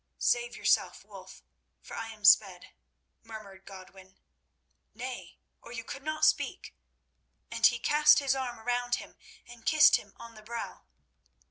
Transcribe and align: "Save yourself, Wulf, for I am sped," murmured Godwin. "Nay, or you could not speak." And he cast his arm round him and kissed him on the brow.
"Save 0.17 0.55
yourself, 0.57 1.05
Wulf, 1.05 1.43
for 1.79 1.95
I 1.95 2.07
am 2.07 2.25
sped," 2.25 2.71
murmured 3.21 3.65
Godwin. 3.65 4.17
"Nay, 4.95 5.37
or 5.61 5.71
you 5.71 5.83
could 5.83 6.01
not 6.01 6.25
speak." 6.25 6.73
And 7.51 7.63
he 7.67 7.77
cast 7.77 8.17
his 8.17 8.35
arm 8.35 8.65
round 8.65 8.95
him 8.95 9.15
and 9.45 9.63
kissed 9.63 9.97
him 9.97 10.13
on 10.17 10.33
the 10.33 10.41
brow. 10.41 10.85